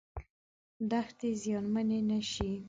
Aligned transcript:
دښتې 0.89 1.29
زیانمنې 1.41 1.99
نشي. 2.09 2.51